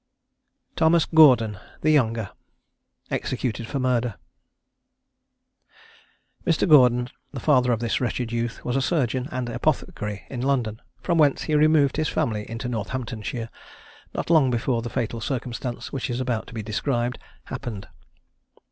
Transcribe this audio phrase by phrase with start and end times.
[0.77, 2.31] THOMAS GORDON, THE YOUNGER.
[3.11, 4.15] EXECUTED FOR MURDER.
[6.43, 6.67] Mr.
[6.67, 11.19] Gordon, the father of this wretched youth, was a surgeon and apothecary in London, from
[11.19, 13.49] whence he removed his family into Northamptonshire
[14.15, 17.87] not long before the fatal circumstance, which is about to be described, happened.